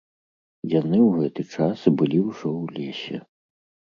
Яны 0.79 0.97
ў 0.99 1.09
гэты 1.17 1.41
час 1.55 1.79
былі 1.99 2.19
ўжо 2.29 2.49
ў 2.61 2.79
лесе. 2.79 3.17